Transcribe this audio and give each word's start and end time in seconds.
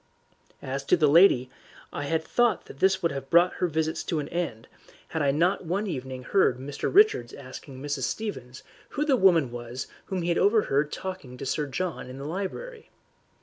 As 0.63 0.83
to 0.85 0.97
the 0.97 1.05
lady, 1.07 1.51
I 1.93 2.05
had 2.05 2.23
thought 2.23 2.65
that 2.65 2.79
this 2.79 3.03
would 3.03 3.11
have 3.11 3.29
brought 3.29 3.53
her 3.57 3.67
visits 3.67 4.03
to 4.05 4.17
an 4.17 4.29
end, 4.29 4.67
had 5.09 5.21
I 5.21 5.29
not 5.29 5.63
one 5.65 5.85
evening 5.85 6.23
heard 6.23 6.57
Mr. 6.57 6.91
Richards 6.91 7.35
asking 7.35 7.79
Mrs. 7.83 8.05
Stevens 8.05 8.63
who 8.97 9.05
the 9.05 9.15
woman 9.15 9.51
was 9.51 9.85
whom 10.05 10.23
he 10.23 10.29
had 10.29 10.39
overheard 10.39 10.91
talking 10.91 11.37
to 11.37 11.45
Sir 11.45 11.67
John 11.67 12.09
in 12.09 12.17
the 12.17 12.25
library. 12.25 12.89